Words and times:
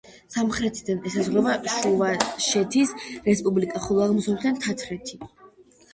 სამხრეთიდან 0.35 1.01
ესაზღვრება 1.09 1.53
ჩუვაშეთის 1.73 2.95
რესპუბლიკა, 3.31 3.83
ხოლო 3.87 4.03
აღმოსავლეთიდან 4.07 4.61
თათრეთი. 4.65 5.21